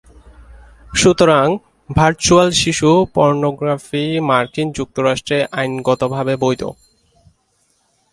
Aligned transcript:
সুতরাং, 0.93 1.47
ভার্চুয়াল 1.89 2.49
শিশু 2.61 2.89
পর্নোগ্রাফি 3.13 4.03
মার্কিন 4.21 4.67
যুক্তরাষ্ট্রে 4.71 5.37
আইনগতভাবে 5.51 6.33
বৈধ। 6.35 6.61